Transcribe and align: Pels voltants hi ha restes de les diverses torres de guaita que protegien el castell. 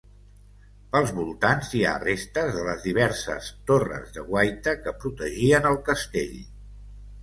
Pels 0.95 1.11
voltants 1.17 1.69
hi 1.75 1.83
ha 1.89 1.91
restes 2.05 2.51
de 2.57 2.65
les 2.71 2.83
diverses 2.89 3.53
torres 3.71 4.19
de 4.19 4.27
guaita 4.35 4.79
que 4.85 4.99
protegien 5.07 5.75
el 5.75 5.83
castell. 5.93 6.39